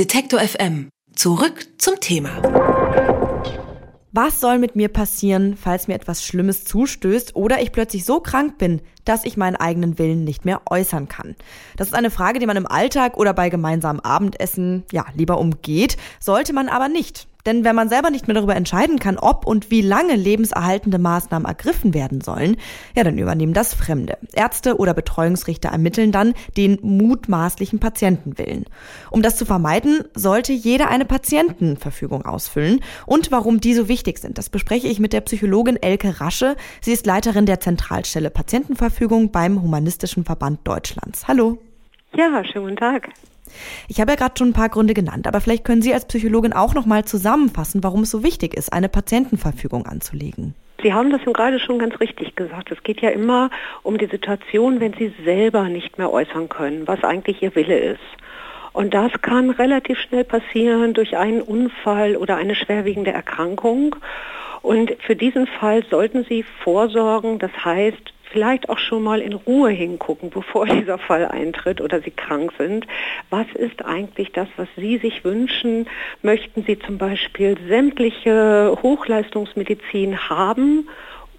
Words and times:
Detektor 0.00 0.40
FM. 0.40 0.88
Zurück 1.14 1.66
zum 1.76 2.00
Thema. 2.00 2.40
Was 4.12 4.40
soll 4.40 4.56
mit 4.56 4.74
mir 4.74 4.88
passieren, 4.88 5.58
falls 5.58 5.88
mir 5.88 5.94
etwas 5.94 6.24
Schlimmes 6.24 6.64
zustößt 6.64 7.36
oder 7.36 7.60
ich 7.60 7.70
plötzlich 7.70 8.06
so 8.06 8.20
krank 8.20 8.56
bin, 8.56 8.80
dass 9.04 9.26
ich 9.26 9.36
meinen 9.36 9.56
eigenen 9.56 9.98
Willen 9.98 10.24
nicht 10.24 10.46
mehr 10.46 10.62
äußern 10.70 11.08
kann? 11.08 11.36
Das 11.76 11.88
ist 11.88 11.94
eine 11.94 12.10
Frage, 12.10 12.38
die 12.38 12.46
man 12.46 12.56
im 12.56 12.66
Alltag 12.66 13.18
oder 13.18 13.34
bei 13.34 13.50
gemeinsamem 13.50 14.00
Abendessen 14.00 14.84
ja 14.90 15.04
lieber 15.14 15.36
umgeht, 15.36 15.98
sollte 16.18 16.54
man 16.54 16.70
aber 16.70 16.88
nicht. 16.88 17.28
Denn 17.46 17.64
wenn 17.64 17.76
man 17.76 17.88
selber 17.88 18.10
nicht 18.10 18.26
mehr 18.26 18.34
darüber 18.34 18.56
entscheiden 18.56 18.98
kann, 18.98 19.18
ob 19.18 19.46
und 19.46 19.70
wie 19.70 19.80
lange 19.80 20.16
lebenserhaltende 20.16 20.98
Maßnahmen 20.98 21.46
ergriffen 21.46 21.94
werden 21.94 22.20
sollen, 22.20 22.56
ja, 22.96 23.04
dann 23.04 23.18
übernehmen 23.18 23.54
das 23.54 23.74
Fremde. 23.74 24.18
Ärzte 24.32 24.76
oder 24.76 24.94
Betreuungsrichter 24.94 25.70
ermitteln 25.70 26.12
dann 26.12 26.34
den 26.56 26.78
mutmaßlichen 26.82 27.78
Patientenwillen. 27.78 28.64
Um 29.10 29.22
das 29.22 29.36
zu 29.36 29.44
vermeiden, 29.44 30.04
sollte 30.14 30.52
jeder 30.52 30.88
eine 30.88 31.04
Patientenverfügung 31.04 32.24
ausfüllen. 32.24 32.80
Und 33.06 33.30
warum 33.30 33.60
die 33.60 33.74
so 33.74 33.88
wichtig 33.88 34.18
sind, 34.18 34.38
das 34.38 34.50
bespreche 34.50 34.88
ich 34.88 34.98
mit 34.98 35.12
der 35.12 35.20
Psychologin 35.22 35.76
Elke 35.76 36.20
Rasche. 36.20 36.56
Sie 36.80 36.92
ist 36.92 37.06
Leiterin 37.06 37.46
der 37.46 37.60
Zentralstelle 37.60 38.30
Patientenverfügung 38.30 39.30
beim 39.30 39.62
Humanistischen 39.62 40.24
Verband 40.24 40.66
Deutschlands. 40.66 41.28
Hallo. 41.28 41.58
Ja, 42.14 42.42
schönen 42.44 42.64
guten 42.64 42.76
Tag. 42.76 43.08
Ich 43.88 44.00
habe 44.00 44.12
ja 44.12 44.16
gerade 44.16 44.34
schon 44.36 44.48
ein 44.48 44.52
paar 44.54 44.68
Gründe 44.68 44.94
genannt, 44.94 45.26
aber 45.26 45.40
vielleicht 45.40 45.64
können 45.64 45.82
Sie 45.82 45.94
als 45.94 46.06
Psychologin 46.06 46.52
auch 46.52 46.74
noch 46.74 46.86
mal 46.86 47.04
zusammenfassen, 47.04 47.82
warum 47.82 48.02
es 48.02 48.10
so 48.10 48.22
wichtig 48.22 48.54
ist, 48.54 48.72
eine 48.72 48.88
Patientenverfügung 48.88 49.86
anzulegen. 49.86 50.54
Sie 50.82 50.94
haben 50.94 51.10
das 51.10 51.20
gerade 51.24 51.60
schon 51.60 51.78
ganz 51.78 52.00
richtig 52.00 52.36
gesagt. 52.36 52.70
Es 52.70 52.82
geht 52.82 53.00
ja 53.02 53.10
immer 53.10 53.50
um 53.82 53.98
die 53.98 54.06
Situation, 54.06 54.80
wenn 54.80 54.94
Sie 54.94 55.12
selber 55.24 55.68
nicht 55.68 55.98
mehr 55.98 56.10
äußern 56.10 56.48
können, 56.48 56.88
was 56.88 57.04
eigentlich 57.04 57.42
Ihr 57.42 57.54
Wille 57.54 57.78
ist. 57.78 58.00
Und 58.72 58.94
das 58.94 59.12
kann 59.20 59.50
relativ 59.50 59.98
schnell 59.98 60.24
passieren 60.24 60.94
durch 60.94 61.16
einen 61.16 61.42
Unfall 61.42 62.16
oder 62.16 62.36
eine 62.36 62.54
schwerwiegende 62.54 63.10
Erkrankung. 63.10 63.96
Und 64.62 64.92
für 65.00 65.16
diesen 65.16 65.46
Fall 65.46 65.84
sollten 65.90 66.24
Sie 66.28 66.44
vorsorgen, 66.62 67.38
das 67.38 67.50
heißt, 67.64 68.12
vielleicht 68.30 68.68
auch 68.68 68.78
schon 68.78 69.02
mal 69.02 69.20
in 69.20 69.34
Ruhe 69.34 69.70
hingucken, 69.70 70.30
bevor 70.30 70.66
dieser 70.66 70.98
Fall 70.98 71.26
eintritt 71.26 71.80
oder 71.80 72.00
Sie 72.00 72.10
krank 72.10 72.52
sind. 72.58 72.86
Was 73.28 73.46
ist 73.54 73.84
eigentlich 73.84 74.32
das, 74.32 74.48
was 74.56 74.68
Sie 74.76 74.98
sich 74.98 75.24
wünschen? 75.24 75.86
Möchten 76.22 76.64
Sie 76.64 76.78
zum 76.78 76.98
Beispiel 76.98 77.56
sämtliche 77.68 78.76
Hochleistungsmedizin 78.82 80.28
haben? 80.28 80.88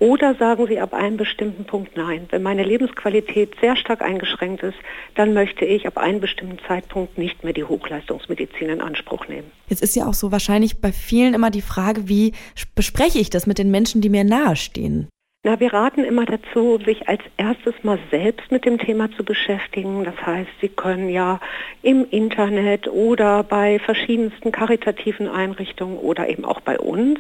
Oder 0.02 0.34
sagen 0.34 0.66
Sie 0.66 0.80
ab 0.80 0.95
einem 0.95 1.17
bestimmten 1.17 1.64
Punkt 1.64 1.95
nein. 1.95 2.25
Wenn 2.31 2.42
meine 2.42 2.64
Lebensqualität 2.64 3.53
sehr 3.62 3.75
stark 3.75 4.02
eingeschränkt 4.02 4.64
ist, 4.64 4.78
dann 5.14 5.36
möchte 5.36 5.64
ich 5.64 5.86
ab 5.86 6.00
einem 6.00 6.19
bestimmten 6.19 6.58
Zeitpunkt 6.67 7.19
nicht 7.19 7.44
mehr 7.44 7.53
die 7.53 7.64
Hochleistungsmedizin 7.64 8.69
in 8.69 8.81
Anspruch 8.81 9.28
nehmen. 9.28 9.52
Jetzt 9.67 9.84
ist 9.84 9.95
ja 9.95 10.08
auch 10.08 10.16
so 10.16 10.31
wahrscheinlich 10.31 10.81
bei 10.81 10.92
vielen 10.92 11.36
immer 11.36 11.52
die 11.52 11.62
Frage, 11.62 12.09
wie 12.09 12.34
bespreche 12.73 13.19
ich 13.19 13.30
das 13.30 13.45
mit 13.45 13.59
den 13.59 13.69
Menschen, 13.69 14.02
die 14.02 14.09
mir 14.09 14.23
nahestehen? 14.23 15.08
Na, 15.44 15.59
wir 15.59 15.73
raten 15.73 16.03
immer 16.03 16.25
dazu, 16.25 16.78
sich 16.86 17.09
als 17.09 17.23
erstes 17.36 17.73
mal 17.81 17.97
selbst 18.11 18.52
mit 18.52 18.64
dem 18.64 18.78
Thema 18.78 19.09
zu 19.11 19.23
beschäftigen. 19.23 20.03
Das 20.03 20.14
heißt, 20.23 20.52
Sie 20.61 20.70
können 20.70 21.09
ja 21.09 21.39
im 21.81 22.06
Internet 22.11 22.88
oder 22.88 23.42
bei 23.42 23.80
verschiedensten 23.80 24.52
karitativen 24.52 25.28
Einrichtungen 25.28 25.97
oder 25.97 26.30
eben 26.30 26.45
auch 26.45 26.62
bei 26.62 26.78
uns 26.78 27.17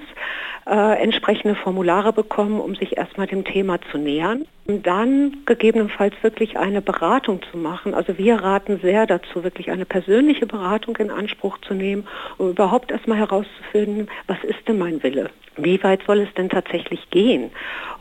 äh, 0.67 1.01
entsprechende 1.01 1.55
Formulare 1.55 2.13
bekommen, 2.13 2.61
um 2.61 2.75
sich 2.75 2.95
erstmal 2.95 3.25
dem 3.25 3.43
Thema 3.43 3.79
zu 3.89 3.97
nähern. 3.97 4.45
Und 4.67 4.85
dann 4.85 5.37
gegebenenfalls 5.45 6.13
wirklich 6.21 6.57
eine 6.57 6.81
Beratung 6.81 7.41
zu 7.51 7.57
machen. 7.57 7.93
Also 7.93 8.17
wir 8.17 8.35
raten 8.35 8.79
sehr 8.81 9.07
dazu, 9.07 9.43
wirklich 9.43 9.71
eine 9.71 9.85
persönliche 9.85 10.45
Beratung 10.45 10.95
in 10.97 11.09
Anspruch 11.09 11.57
zu 11.59 11.73
nehmen, 11.73 12.07
um 12.37 12.51
überhaupt 12.51 12.91
erstmal 12.91 13.17
herauszufinden, 13.17 14.07
was 14.27 14.37
ist 14.43 14.67
denn 14.67 14.77
mein 14.77 15.01
Wille? 15.01 15.31
Wie 15.57 15.83
weit 15.83 16.01
soll 16.07 16.21
es 16.21 16.33
denn 16.35 16.49
tatsächlich 16.49 17.09
gehen? 17.09 17.51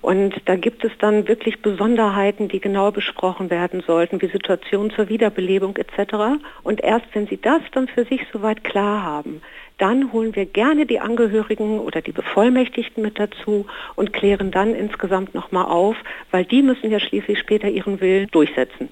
Und 0.02 0.34
da 0.44 0.56
gibt 0.56 0.84
es 0.84 0.92
dann 0.98 1.26
wirklich 1.26 1.60
Besonderheiten, 1.62 2.48
die 2.48 2.60
genau 2.60 2.92
besprochen 2.92 3.50
werden 3.50 3.82
sollten, 3.86 4.22
wie 4.22 4.28
Situationen 4.28 4.90
zur 4.92 5.08
Wiederbelebung 5.08 5.76
etc. 5.76 6.42
Und 6.62 6.80
erst 6.80 7.06
wenn 7.12 7.26
Sie 7.26 7.40
das 7.40 7.62
dann 7.72 7.88
für 7.88 8.04
sich 8.04 8.20
soweit 8.32 8.62
klar 8.64 9.02
haben, 9.02 9.42
dann 9.80 10.12
holen 10.12 10.36
wir 10.36 10.46
gerne 10.46 10.86
die 10.86 11.00
Angehörigen 11.00 11.80
oder 11.80 12.02
die 12.02 12.12
Bevollmächtigten 12.12 13.02
mit 13.02 13.18
dazu 13.18 13.66
und 13.96 14.12
klären 14.12 14.50
dann 14.50 14.74
insgesamt 14.74 15.34
nochmal 15.34 15.66
auf, 15.66 15.96
weil 16.30 16.44
die 16.44 16.62
müssen 16.62 16.90
ja 16.90 17.00
schließlich 17.00 17.38
später 17.38 17.68
ihren 17.68 18.00
Willen 18.00 18.28
durchsetzen. 18.30 18.88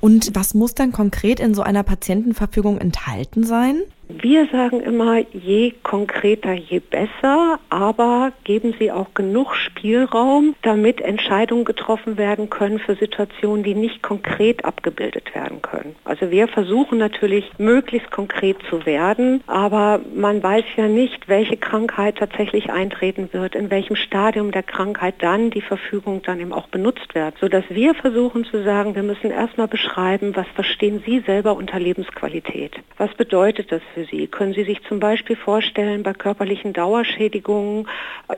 Und 0.00 0.34
was 0.34 0.54
muss 0.54 0.74
dann 0.74 0.92
konkret 0.92 1.40
in 1.40 1.54
so 1.54 1.62
einer 1.62 1.82
Patientenverfügung 1.82 2.78
enthalten 2.78 3.44
sein? 3.44 3.82
Wir 4.18 4.46
sagen 4.48 4.80
immer, 4.80 5.18
je 5.32 5.72
konkreter, 5.82 6.52
je 6.52 6.80
besser, 6.80 7.58
aber 7.68 8.32
geben 8.44 8.74
Sie 8.78 8.90
auch 8.90 9.14
genug 9.14 9.54
Spielraum, 9.54 10.54
damit 10.62 11.00
Entscheidungen 11.00 11.64
getroffen 11.64 12.18
werden 12.18 12.50
können 12.50 12.78
für 12.78 12.96
Situationen, 12.96 13.62
die 13.62 13.74
nicht 13.74 14.02
konkret 14.02 14.64
abgebildet 14.64 15.34
werden 15.34 15.62
können. 15.62 15.94
Also 16.04 16.30
wir 16.30 16.48
versuchen 16.48 16.98
natürlich, 16.98 17.50
möglichst 17.58 18.10
konkret 18.10 18.56
zu 18.68 18.84
werden, 18.84 19.42
aber 19.46 20.00
man 20.14 20.42
weiß 20.42 20.64
ja 20.76 20.88
nicht, 20.88 21.28
welche 21.28 21.56
Krankheit 21.56 22.16
tatsächlich 22.18 22.70
eintreten 22.70 23.28
wird, 23.32 23.54
in 23.54 23.70
welchem 23.70 23.96
Stadium 23.96 24.50
der 24.50 24.62
Krankheit 24.62 25.14
dann 25.20 25.50
die 25.50 25.60
Verfügung 25.60 26.22
dann 26.22 26.40
eben 26.40 26.52
auch 26.52 26.68
benutzt 26.68 27.14
wird, 27.14 27.34
sodass 27.38 27.64
wir 27.68 27.94
versuchen 27.94 28.44
zu 28.44 28.62
sagen, 28.64 28.94
wir 28.94 29.02
müssen 29.02 29.30
erstmal 29.30 29.68
beschreiben, 29.68 30.34
was 30.34 30.46
verstehen 30.54 31.02
Sie 31.06 31.20
selber 31.20 31.54
unter 31.54 31.78
Lebensqualität? 31.78 32.76
Was 32.96 33.14
bedeutet 33.14 33.70
das 33.70 33.82
für 33.94 33.99
für 34.00 34.16
Sie? 34.16 34.26
Können 34.26 34.54
Sie 34.54 34.64
sich 34.64 34.82
zum 34.84 35.00
Beispiel 35.00 35.36
vorstellen, 35.36 36.02
bei 36.02 36.12
körperlichen 36.12 36.72
Dauerschädigungen 36.72 37.88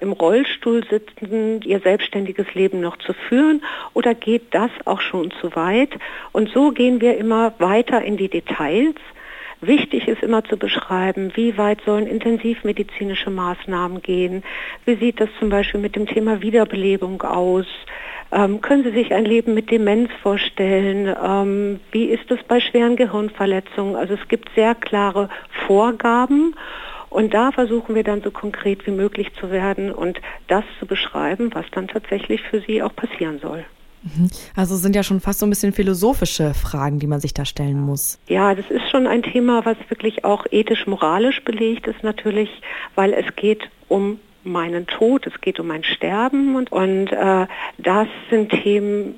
im 0.00 0.12
Rollstuhl 0.12 0.84
sitzend 0.88 1.64
Ihr 1.64 1.80
selbstständiges 1.80 2.54
Leben 2.54 2.80
noch 2.80 2.98
zu 2.98 3.12
führen 3.12 3.62
oder 3.94 4.14
geht 4.14 4.54
das 4.54 4.70
auch 4.84 5.00
schon 5.00 5.32
zu 5.40 5.54
weit? 5.54 5.90
Und 6.32 6.50
so 6.50 6.70
gehen 6.70 7.00
wir 7.00 7.16
immer 7.16 7.54
weiter 7.58 8.02
in 8.02 8.16
die 8.16 8.28
Details. 8.28 8.96
Wichtig 9.64 10.08
ist 10.08 10.24
immer 10.24 10.42
zu 10.42 10.56
beschreiben, 10.56 11.30
wie 11.36 11.56
weit 11.56 11.82
sollen 11.86 12.08
intensivmedizinische 12.08 13.30
Maßnahmen 13.30 14.02
gehen. 14.02 14.42
Wie 14.84 14.96
sieht 14.96 15.20
das 15.20 15.28
zum 15.38 15.50
Beispiel 15.50 15.78
mit 15.78 15.94
dem 15.94 16.06
Thema 16.06 16.42
Wiederbelebung 16.42 17.22
aus? 17.22 17.66
Ähm, 18.32 18.60
können 18.60 18.82
Sie 18.82 18.90
sich 18.90 19.14
ein 19.14 19.24
Leben 19.24 19.54
mit 19.54 19.70
Demenz 19.70 20.10
vorstellen? 20.20 21.14
Ähm, 21.24 21.78
wie 21.92 22.06
ist 22.06 22.28
es 22.32 22.42
bei 22.42 22.58
schweren 22.58 22.96
Gehirnverletzungen? 22.96 23.94
Also 23.94 24.14
es 24.14 24.26
gibt 24.26 24.50
sehr 24.56 24.74
klare 24.74 25.28
Vorgaben. 25.68 26.56
Und 27.08 27.32
da 27.32 27.52
versuchen 27.52 27.94
wir 27.94 28.02
dann 28.02 28.20
so 28.20 28.32
konkret 28.32 28.84
wie 28.88 28.90
möglich 28.90 29.32
zu 29.34 29.52
werden 29.52 29.92
und 29.92 30.20
das 30.48 30.64
zu 30.80 30.86
beschreiben, 30.86 31.50
was 31.54 31.66
dann 31.70 31.86
tatsächlich 31.86 32.42
für 32.42 32.62
Sie 32.62 32.82
auch 32.82 32.96
passieren 32.96 33.38
soll. 33.38 33.64
Mhm. 34.02 34.30
Also 34.56 34.76
sind 34.76 34.96
ja 34.96 35.02
schon 35.02 35.20
fast 35.20 35.38
so 35.38 35.46
ein 35.46 35.50
bisschen 35.50 35.72
philosophische 35.72 36.54
Fragen, 36.54 36.98
die 36.98 37.06
man 37.06 37.20
sich 37.20 37.34
da 37.34 37.44
stellen 37.44 37.80
muss. 37.80 38.18
Ja, 38.26 38.54
das 38.54 38.68
ist 38.70 38.90
schon 38.90 39.06
ein 39.06 39.22
Thema, 39.22 39.64
was 39.64 39.76
wirklich 39.88 40.24
auch 40.24 40.46
ethisch-moralisch 40.50 41.42
belegt 41.44 41.86
ist 41.86 42.02
natürlich, 42.02 42.50
weil 42.94 43.12
es 43.12 43.36
geht 43.36 43.68
um 43.88 44.18
meinen 44.44 44.86
Tod, 44.86 45.26
es 45.26 45.40
geht 45.40 45.60
um 45.60 45.68
mein 45.68 45.84
Sterben 45.84 46.56
und, 46.56 46.72
und 46.72 47.12
äh, 47.12 47.46
das 47.78 48.08
sind 48.30 48.50
Themen, 48.50 49.14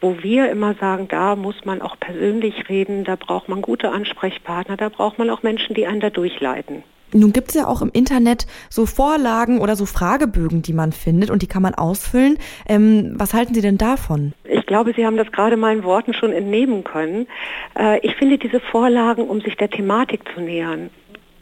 wo 0.00 0.22
wir 0.22 0.50
immer 0.50 0.74
sagen, 0.74 1.08
da 1.08 1.34
muss 1.34 1.64
man 1.64 1.82
auch 1.82 1.98
persönlich 1.98 2.68
reden, 2.68 3.04
da 3.04 3.16
braucht 3.16 3.48
man 3.48 3.62
gute 3.62 3.90
Ansprechpartner, 3.90 4.76
da 4.76 4.88
braucht 4.88 5.18
man 5.18 5.30
auch 5.30 5.42
Menschen, 5.42 5.74
die 5.74 5.86
einen 5.86 6.00
da 6.00 6.10
durchleiten. 6.10 6.84
Nun 7.12 7.32
gibt 7.32 7.48
es 7.48 7.54
ja 7.54 7.66
auch 7.66 7.80
im 7.80 7.90
Internet 7.92 8.46
so 8.68 8.84
Vorlagen 8.84 9.60
oder 9.60 9.76
so 9.76 9.86
Fragebögen, 9.86 10.62
die 10.62 10.74
man 10.74 10.92
findet 10.92 11.30
und 11.30 11.42
die 11.42 11.46
kann 11.46 11.62
man 11.62 11.74
ausfüllen. 11.74 12.38
Ähm, 12.68 13.14
was 13.16 13.32
halten 13.32 13.54
Sie 13.54 13.62
denn 13.62 13.78
davon? 13.78 14.34
Ich 14.44 14.66
glaube, 14.66 14.92
Sie 14.94 15.06
haben 15.06 15.16
das 15.16 15.32
gerade 15.32 15.56
meinen 15.56 15.84
Worten 15.84 16.12
schon 16.12 16.32
entnehmen 16.32 16.84
können. 16.84 17.26
Äh, 17.78 17.98
ich 18.06 18.14
finde 18.16 18.36
diese 18.36 18.60
Vorlagen, 18.60 19.28
um 19.28 19.40
sich 19.40 19.56
der 19.56 19.70
Thematik 19.70 20.20
zu 20.34 20.40
nähern, 20.40 20.90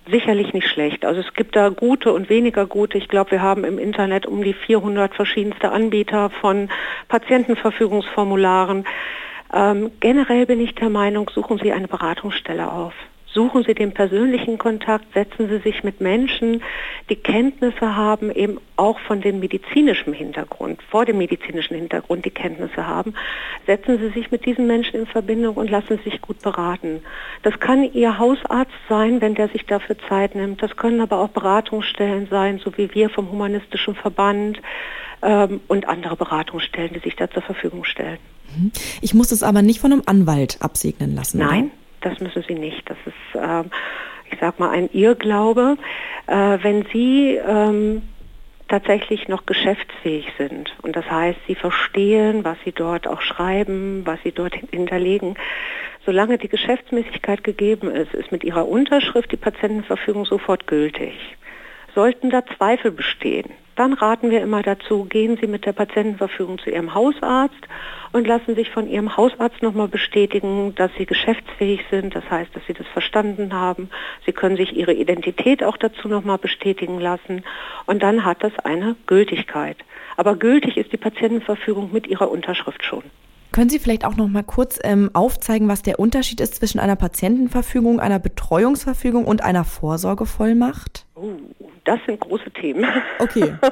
sicherlich 0.09 0.53
nicht 0.53 0.69
schlecht. 0.69 1.05
Also 1.05 1.21
es 1.21 1.35
gibt 1.35 1.57
da 1.57 1.71
gute 1.71 2.13
und 2.13 2.31
weniger 2.31 2.67
gute. 2.67 2.99
Ich 2.99 3.09
glaube, 3.09 3.33
wir 3.33 3.43
haben 3.43 3.65
im 3.65 3.79
Internet 3.79 4.27
um 4.27 4.43
die 4.43 4.55
400 4.55 5.15
verschiedenste 5.15 5.73
Anbieter 5.73 6.31
von 6.31 6.69
Patientenverfügungsformularen. 7.09 8.87
Ähm, 9.53 9.91
generell 10.01 10.47
bin 10.47 10.61
ich 10.61 10.75
der 10.75 10.91
Meinung, 10.91 11.31
suchen 11.35 11.59
Sie 11.59 11.73
eine 11.73 11.89
Beratungsstelle 11.89 12.71
auf. 12.71 12.95
Suchen 13.37 13.65
Sie 13.65 13.75
den 13.75 13.93
persönlichen 13.93 14.57
Kontakt, 14.57 15.13
setzen 15.13 15.51
Sie 15.51 15.59
sich 15.59 15.85
mit 15.85 16.01
Menschen, 16.01 16.63
die 17.11 17.17
Kenntnisse 17.17 17.95
haben, 17.95 18.31
eben 18.31 18.59
auch 18.77 18.99
von 19.01 19.21
dem 19.21 19.41
medizinischen 19.41 20.15
Hintergrund, 20.15 20.81
vor 20.91 21.05
dem 21.05 21.19
medizinischen 21.19 21.77
Hintergrund 21.77 22.25
die 22.25 22.31
Kenntnisse 22.31 22.87
haben. 22.87 23.13
Setzen 23.67 23.99
Sie 23.99 24.09
sich 24.09 24.31
mit 24.31 24.47
diesen 24.47 24.67
Menschen 24.67 25.01
in 25.01 25.07
Verbindung 25.07 25.57
und 25.57 25.69
lassen 25.69 25.99
Sie 25.99 26.11
sich 26.11 26.23
gut 26.23 26.41
beraten. 26.41 27.03
Das 27.43 27.61
kann 27.61 27.85
Ihr 27.93 28.19
Hausarzt 28.19 28.73
sein, 28.89 29.21
wenn 29.21 29.35
der 29.35 29.49
sich 29.49 29.67
dafür 29.67 29.99
Zeit 30.09 30.35
nimmt. 30.35 30.63
Das 30.63 30.75
können 30.75 31.03
aber 31.03 31.21
auch 31.21 31.29
Beratungsstellen 31.29 32.29
sein, 32.31 32.59
so 32.65 32.75
wie 32.79 32.95
wir 32.95 33.11
vom 33.11 33.31
Humanistischen 33.31 33.95
Verband 33.97 34.63
ähm, 35.21 35.61
und 35.69 35.87
andere 35.87 36.17
Beratungsstellen, 36.17 36.95
die 36.95 37.01
sich 37.01 37.17
da 37.17 37.31
zur 37.31 37.43
Verfügung 37.43 37.85
stellen. 37.85 38.19
Mhm. 38.57 38.73
Ich 39.03 39.13
muss 39.13 39.31
es 39.31 39.43
aber 39.43 39.61
nicht 39.61 39.81
von 39.81 39.93
einem 39.93 40.03
Anwalt 40.07 40.57
absegnen 40.61 41.15
lassen. 41.15 41.37
Nein. 41.37 41.65
Oder? 41.65 41.86
Das 42.07 42.21
müssen 42.21 42.45
Sie 42.47 42.55
nicht. 42.55 42.89
Das 42.89 42.99
ist, 43.05 43.41
ähm, 43.41 43.71
ich 44.31 44.39
sag 44.41 44.59
mal, 44.59 44.71
ein 44.71 44.89
Irrglaube, 44.93 45.77
äh, 46.27 46.59
wenn 46.63 46.87
Sie 46.93 47.37
ähm, 47.37 48.03
tatsächlich 48.69 49.29
noch 49.29 49.47
geschäftsfähig 49.47 50.27
sind. 50.39 50.75
Und 50.83 50.97
das 50.97 51.09
heißt, 51.11 51.39
sie 51.47 51.55
verstehen, 51.55 52.45
was 52.45 52.59
sie 52.65 52.73
dort 52.73 53.07
auch 53.07 53.21
schreiben, 53.21 54.03
was 54.05 54.21
sie 54.25 54.33
dort 54.33 54.55
hinterlegen. 54.55 55.37
Solange 56.05 56.39
die 56.39 56.49
Geschäftsmäßigkeit 56.49 57.45
gegeben 57.45 57.91
ist, 57.91 58.13
ist 58.15 58.33
mit 58.33 58.45
ihrer 58.45 58.67
Unterschrift 58.67 59.31
die 59.33 59.37
Patientenverfügung 59.37 60.25
sofort 60.25 60.67
gültig. 60.67 61.15
Sollten 61.95 62.31
da 62.31 62.45
Zweifel 62.57 62.91
bestehen, 62.91 63.51
dann 63.77 63.93
raten 63.93 64.31
wir 64.31 64.43
immer 64.43 64.63
dazu, 64.63 65.05
gehen 65.05 65.39
Sie 65.41 65.47
mit 65.47 65.67
der 65.67 65.73
Patientenverfügung 65.73 66.59
zu 66.59 66.71
Ihrem 66.71 66.95
Hausarzt 66.95 67.61
und 68.13 68.27
lassen 68.27 68.55
sich 68.55 68.71
von 68.71 68.89
Ihrem 68.89 69.17
Hausarzt 69.17 69.63
nochmal 69.63 69.89
bestätigen, 69.89 70.75
dass 70.75 70.91
Sie 70.99 71.07
geschäftsfähig 71.07 71.85
sind, 71.91 72.15
das 72.17 72.29
heißt, 72.31 72.55
dass 72.57 72.67
Sie 72.67 72.73
das 72.73 72.87
verstanden 72.89 73.53
haben. 73.53 73.91
Sie 74.25 74.33
können 74.33 74.57
sich 74.57 74.75
Ihre 74.75 74.95
Identität 74.95 75.63
auch 75.63 75.77
dazu 75.77 76.09
nochmal 76.09 76.39
bestätigen 76.39 76.99
lassen 76.99 77.45
und 77.85 78.03
dann 78.03 78.25
hat 78.25 78.43
das 78.43 78.59
eine 78.65 78.97
Gültigkeit. 79.07 79.77
Aber 80.17 80.37
gültig 80.37 80.77
ist 80.77 80.93
die 80.93 80.97
Patientenverfügung 80.97 81.93
mit 81.93 82.07
Ihrer 82.07 82.31
Unterschrift 82.31 82.83
schon. 82.83 83.03
Können 83.53 83.71
Sie 83.71 83.79
vielleicht 83.79 84.05
auch 84.05 84.17
noch 84.17 84.29
mal 84.29 84.43
kurz 84.43 84.79
ähm, 84.83 85.11
aufzeigen, 85.13 85.69
was 85.69 85.83
der 85.83 85.99
Unterschied 85.99 86.41
ist 86.41 86.57
zwischen 86.57 86.79
einer 86.79 86.97
Patientenverfügung, 86.97 88.01
einer 88.01 88.19
Betreuungsverfügung 88.19 89.25
und 89.25 89.43
einer 89.43 89.65
Vorsorgevollmacht? 89.65 91.07
Oh, 91.15 91.31
das 91.87 91.99
sind 92.07 92.21
große 92.21 92.51
Themen. 92.51 92.87
Okay. 93.19 93.55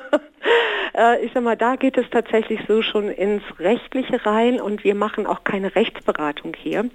Äh, 0.96 1.24
ich 1.24 1.32
sag 1.32 1.42
mal, 1.42 1.56
da 1.56 1.74
geht 1.74 1.98
es 1.98 2.08
tatsächlich 2.10 2.60
so 2.68 2.80
schon 2.80 3.08
ins 3.08 3.42
Rechtliche 3.58 4.24
rein 4.24 4.60
und 4.60 4.84
wir 4.84 4.94
machen 4.94 5.26
auch 5.26 5.42
keine 5.42 5.74
Rechtsberatung 5.74 6.54
hier. 6.56 6.88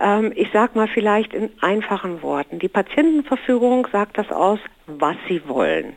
Ähm, 0.00 0.32
ich 0.34 0.48
sag 0.52 0.74
mal 0.74 0.88
vielleicht 0.88 1.34
in 1.34 1.50
einfachen 1.60 2.20
Worten. 2.22 2.58
Die 2.58 2.66
Patientenverfügung 2.66 3.86
sagt 3.92 4.18
das 4.18 4.32
aus, 4.32 4.58
was 4.88 5.14
sie 5.28 5.46
wollen. 5.46 5.96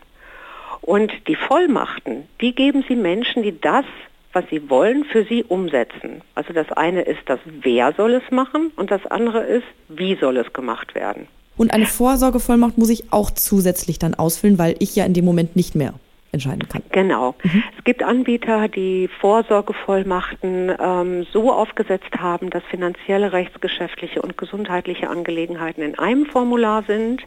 Und 0.81 1.11
die 1.27 1.35
Vollmachten, 1.35 2.27
die 2.41 2.53
geben 2.53 2.85
sie 2.87 2.95
Menschen, 2.95 3.41
die 3.41 3.59
das 3.59 3.85
was 4.33 4.45
sie 4.49 4.69
wollen, 4.69 5.03
für 5.03 5.25
sie 5.25 5.43
umsetzen. 5.43 6.21
Also 6.35 6.53
das 6.53 6.71
eine 6.71 7.01
ist 7.01 7.21
das, 7.25 7.39
wer 7.45 7.93
soll 7.93 8.13
es 8.13 8.31
machen 8.31 8.71
und 8.75 8.91
das 8.91 9.05
andere 9.07 9.43
ist, 9.43 9.67
wie 9.89 10.15
soll 10.15 10.37
es 10.37 10.53
gemacht 10.53 10.95
werden. 10.95 11.27
Und 11.57 11.73
eine 11.73 11.85
Vorsorgevollmacht 11.85 12.77
muss 12.77 12.89
ich 12.89 13.11
auch 13.11 13.31
zusätzlich 13.31 13.99
dann 13.99 14.13
ausfüllen, 14.13 14.57
weil 14.57 14.75
ich 14.79 14.95
ja 14.95 15.05
in 15.05 15.13
dem 15.13 15.25
Moment 15.25 15.55
nicht 15.55 15.75
mehr 15.75 15.93
entscheiden 16.31 16.67
kann. 16.67 16.81
Genau. 16.91 17.35
Mhm. 17.43 17.63
Es 17.77 17.83
gibt 17.83 18.03
Anbieter, 18.03 18.67
die 18.67 19.09
Vorsorgevollmachten 19.19 20.71
ähm, 20.79 21.27
so 21.31 21.51
aufgesetzt 21.51 22.17
haben, 22.17 22.49
dass 22.49 22.63
finanzielle, 22.63 23.33
rechtsgeschäftliche 23.33 24.21
und 24.21 24.37
gesundheitliche 24.37 25.09
Angelegenheiten 25.09 25.81
in 25.81 25.99
einem 25.99 26.25
Formular 26.25 26.83
sind. 26.87 27.21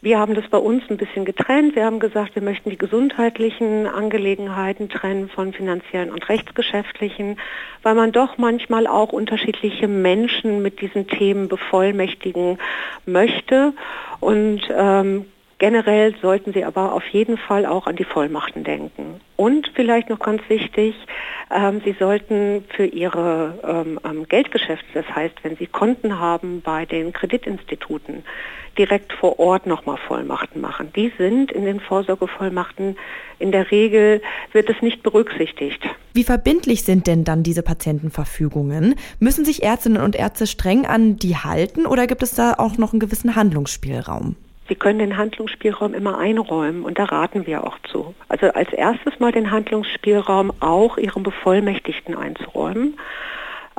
Wir 0.00 0.20
haben 0.20 0.34
das 0.34 0.46
bei 0.48 0.58
uns 0.58 0.84
ein 0.88 0.96
bisschen 0.96 1.24
getrennt. 1.24 1.74
Wir 1.74 1.84
haben 1.84 1.98
gesagt, 1.98 2.36
wir 2.36 2.42
möchten 2.42 2.70
die 2.70 2.78
gesundheitlichen 2.78 3.86
Angelegenheiten 3.88 4.88
trennen 4.88 5.28
von 5.28 5.52
finanziellen 5.52 6.10
und 6.10 6.28
rechtsgeschäftlichen, 6.28 7.38
weil 7.82 7.94
man 7.96 8.12
doch 8.12 8.38
manchmal 8.38 8.86
auch 8.86 9.12
unterschiedliche 9.12 9.88
Menschen 9.88 10.62
mit 10.62 10.80
diesen 10.80 11.08
Themen 11.08 11.48
bevollmächtigen 11.48 12.58
möchte. 13.06 13.72
Und 14.20 14.60
ähm, 14.70 15.26
Generell 15.58 16.14
sollten 16.22 16.52
Sie 16.52 16.64
aber 16.64 16.92
auf 16.92 17.06
jeden 17.08 17.36
Fall 17.36 17.66
auch 17.66 17.88
an 17.88 17.96
die 17.96 18.04
Vollmachten 18.04 18.62
denken. 18.62 19.20
Und 19.34 19.70
vielleicht 19.74 20.08
noch 20.08 20.20
ganz 20.20 20.40
wichtig, 20.48 20.94
ähm, 21.52 21.80
Sie 21.84 21.96
sollten 21.98 22.64
für 22.68 22.86
Ihre 22.86 23.98
ähm, 24.04 24.26
Geldgeschäfte, 24.28 24.86
das 24.94 25.06
heißt, 25.14 25.34
wenn 25.42 25.56
Sie 25.56 25.66
Konten 25.66 26.20
haben 26.20 26.60
bei 26.60 26.86
den 26.86 27.12
Kreditinstituten, 27.12 28.22
direkt 28.78 29.12
vor 29.12 29.40
Ort 29.40 29.66
nochmal 29.66 29.96
Vollmachten 30.06 30.60
machen. 30.60 30.92
Die 30.94 31.12
sind 31.18 31.50
in 31.50 31.64
den 31.64 31.80
Vorsorgevollmachten 31.80 32.96
in 33.40 33.52
der 33.52 33.70
Regel 33.70 34.20
wird 34.52 34.68
es 34.70 34.80
nicht 34.82 35.02
berücksichtigt. 35.02 35.80
Wie 36.14 36.24
verbindlich 36.24 36.84
sind 36.84 37.06
denn 37.06 37.24
dann 37.24 37.42
diese 37.42 37.62
Patientenverfügungen? 37.62 38.94
Müssen 39.18 39.44
sich 39.44 39.62
Ärztinnen 39.62 40.02
und 40.02 40.16
Ärzte 40.16 40.46
streng 40.46 40.86
an 40.86 41.16
die 41.16 41.36
halten 41.36 41.86
oder 41.86 42.06
gibt 42.06 42.22
es 42.22 42.34
da 42.34 42.54
auch 42.58 42.78
noch 42.78 42.92
einen 42.92 43.00
gewissen 43.00 43.36
Handlungsspielraum? 43.36 44.36
Sie 44.68 44.74
können 44.74 44.98
den 44.98 45.16
Handlungsspielraum 45.16 45.94
immer 45.94 46.18
einräumen 46.18 46.84
und 46.84 46.98
da 46.98 47.04
raten 47.04 47.46
wir 47.46 47.64
auch 47.64 47.78
zu. 47.90 48.14
Also 48.28 48.48
als 48.52 48.72
erstes 48.72 49.18
mal 49.18 49.32
den 49.32 49.50
Handlungsspielraum 49.50 50.52
auch 50.60 50.98
Ihrem 50.98 51.22
Bevollmächtigten 51.22 52.16
einzuräumen. 52.16 52.98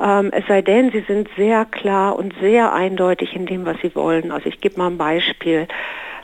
Ähm, 0.00 0.30
es 0.32 0.46
sei 0.46 0.62
denn, 0.62 0.90
Sie 0.90 1.04
sind 1.06 1.28
sehr 1.36 1.64
klar 1.64 2.16
und 2.16 2.34
sehr 2.40 2.72
eindeutig 2.72 3.36
in 3.36 3.46
dem, 3.46 3.66
was 3.66 3.76
Sie 3.82 3.94
wollen. 3.94 4.32
Also 4.32 4.48
ich 4.48 4.60
gebe 4.60 4.78
mal 4.78 4.88
ein 4.88 4.98
Beispiel. 4.98 5.68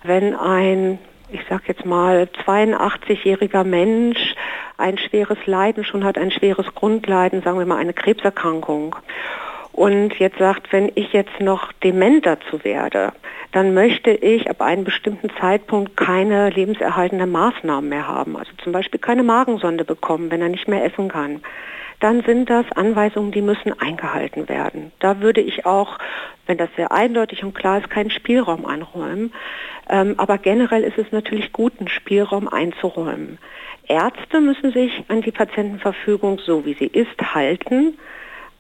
Wenn 0.03 0.35
ein, 0.35 0.99
ich 1.31 1.43
sage 1.49 1.65
jetzt 1.69 1.85
mal, 1.85 2.29
82-jähriger 2.45 3.65
Mensch 3.65 4.35
ein 4.79 4.99
schweres 4.99 5.39
Leiden 5.47 5.85
schon 5.85 6.05
hat, 6.05 6.19
ein 6.19 6.31
schweres 6.31 6.67
Grundleiden, 6.75 7.43
sagen 7.43 7.59
wir 7.59 7.67
mal 7.67 7.79
eine 7.79 7.95
Krebserkrankung, 7.95 8.97
und 9.77 10.19
jetzt 10.19 10.39
sagt, 10.39 10.73
wenn 10.73 10.91
ich 10.95 11.13
jetzt 11.13 11.39
noch 11.39 11.71
dement 11.73 12.25
dazu 12.25 12.65
werde, 12.65 13.13
dann 13.53 13.75
möchte 13.75 14.11
ich 14.11 14.49
ab 14.49 14.63
einem 14.63 14.85
bestimmten 14.85 15.31
Zeitpunkt 15.39 15.99
keine 15.99 16.49
lebenserhaltende 16.49 17.27
Maßnahmen 17.27 17.89
mehr 17.89 18.09
haben. 18.09 18.39
Also 18.39 18.51
zum 18.65 18.73
Beispiel 18.73 18.99
keine 18.99 19.23
Magensonde 19.23 19.85
bekommen, 19.85 20.31
wenn 20.31 20.41
er 20.41 20.49
nicht 20.49 20.67
mehr 20.67 20.83
essen 20.83 21.09
kann. 21.09 21.43
Dann 22.01 22.23
sind 22.23 22.49
das 22.49 22.65
Anweisungen, 22.75 23.33
die 23.33 23.43
müssen 23.43 23.79
eingehalten 23.79 24.49
werden. 24.49 24.93
Da 24.99 25.21
würde 25.21 25.43
ich 25.43 25.67
auch, 25.67 25.99
wenn 26.47 26.57
das 26.57 26.71
sehr 26.77 26.91
eindeutig 26.91 27.45
und 27.45 27.55
klar 27.55 27.79
ist, 27.79 27.91
keinen 27.91 28.11
Spielraum 28.11 28.65
einräumen. 28.65 29.35
Ähm, 29.91 30.15
aber 30.17 30.39
generell 30.39 30.85
ist 30.85 30.97
es 30.97 31.13
natürlich 31.13 31.53
gut, 31.53 31.75
einen 31.79 31.89
Spielraum 31.89 32.49
einzuräumen. 32.49 33.39
Ärzte 33.89 34.41
müssen 34.41 34.73
sich 34.73 35.05
an 35.09 35.21
die 35.21 35.33
Patientenverfügung, 35.33 36.39
so 36.39 36.65
wie 36.65 36.75
sie 36.75 36.87
ist, 36.87 37.35
halten. 37.35 37.99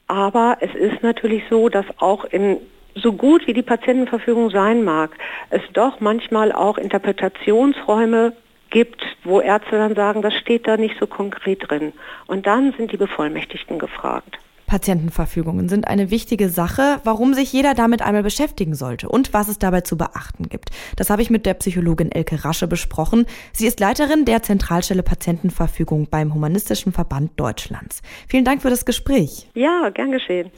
Aber 0.06 0.58
es 0.60 0.74
ist 0.74 1.02
natürlich 1.02 1.42
so, 1.50 1.68
dass 1.68 1.86
auch 1.98 2.24
in 2.24 2.58
so 2.94 3.12
gut 3.12 3.46
wie 3.46 3.52
die 3.52 3.62
Patientenverfügung 3.62 4.50
sein 4.50 4.82
mag, 4.84 5.10
es 5.50 5.62
doch 5.72 6.00
manchmal 6.00 6.52
auch 6.52 6.78
Interpretationsräume 6.78 8.32
gibt, 8.70 9.04
wo 9.24 9.40
Ärzte 9.40 9.72
dann 9.72 9.94
sagen, 9.94 10.22
das 10.22 10.34
steht 10.34 10.66
da 10.66 10.76
nicht 10.76 10.96
so 10.98 11.06
konkret 11.06 11.68
drin. 11.68 11.92
Und 12.26 12.46
dann 12.46 12.72
sind 12.72 12.92
die 12.92 12.96
Bevollmächtigten 12.96 13.78
gefragt. 13.78 14.38
Patientenverfügungen 14.66 15.68
sind 15.68 15.86
eine 15.88 16.10
wichtige 16.10 16.48
Sache, 16.48 17.00
warum 17.04 17.34
sich 17.34 17.52
jeder 17.52 17.74
damit 17.74 18.02
einmal 18.02 18.22
beschäftigen 18.22 18.74
sollte 18.74 19.08
und 19.08 19.32
was 19.32 19.48
es 19.48 19.58
dabei 19.58 19.80
zu 19.80 19.96
beachten 19.96 20.48
gibt. 20.48 20.70
Das 20.96 21.10
habe 21.10 21.22
ich 21.22 21.30
mit 21.30 21.46
der 21.46 21.54
Psychologin 21.54 22.12
Elke 22.12 22.44
Rasche 22.44 22.68
besprochen. 22.68 23.26
Sie 23.52 23.66
ist 23.66 23.80
Leiterin 23.80 24.24
der 24.24 24.42
Zentralstelle 24.42 25.02
Patientenverfügung 25.02 26.08
beim 26.10 26.34
Humanistischen 26.34 26.92
Verband 26.92 27.32
Deutschlands. 27.36 28.02
Vielen 28.28 28.44
Dank 28.44 28.62
für 28.62 28.70
das 28.70 28.84
Gespräch. 28.84 29.48
Ja, 29.54 29.90
gern 29.90 30.12
geschehen. 30.12 30.50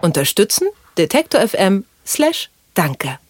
Unterstützen 0.00 0.68
Detektor 0.98 1.40
FM 1.40 1.84
slash 2.04 2.50
Danke. 2.74 3.20